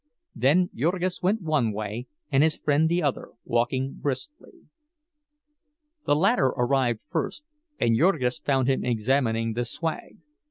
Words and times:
Then 0.33 0.71
Jurgis 0.73 1.21
went 1.21 1.43
one 1.43 1.71
way 1.71 2.07
and 2.31 2.41
his 2.41 2.57
friend 2.57 2.89
the 2.89 3.03
other, 3.03 3.33
walking 3.45 3.99
briskly. 4.01 4.63
The 6.07 6.15
latter 6.15 6.47
arrived 6.47 7.01
first, 7.11 7.43
and 7.79 7.95
Jurgis 7.95 8.39
found 8.39 8.67
him 8.67 8.83
examining 8.83 9.53
the 9.53 9.63
"swag." 9.63 10.17